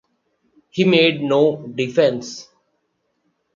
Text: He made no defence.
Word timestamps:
He 0.71 0.83
made 0.83 1.21
no 1.21 1.67
defence. 1.75 2.49